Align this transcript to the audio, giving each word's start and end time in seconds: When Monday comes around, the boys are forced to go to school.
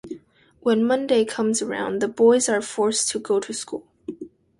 When 0.61 0.83
Monday 0.83 1.25
comes 1.25 1.61
around, 1.61 2.01
the 2.01 2.07
boys 2.07 2.49
are 2.49 2.59
forced 2.59 3.09
to 3.11 3.19
go 3.19 3.39
to 3.39 3.53
school. 3.53 3.85